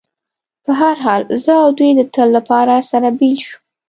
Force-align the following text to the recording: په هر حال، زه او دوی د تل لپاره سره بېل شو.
په 0.65 0.71
هر 0.81 0.95
حال، 1.05 1.21
زه 1.43 1.53
او 1.63 1.69
دوی 1.77 1.91
د 1.95 2.01
تل 2.13 2.29
لپاره 2.37 2.73
سره 2.91 3.07
بېل 3.19 3.37
شو. 3.47 3.57